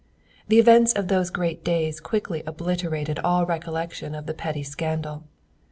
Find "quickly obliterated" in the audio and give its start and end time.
1.99-3.19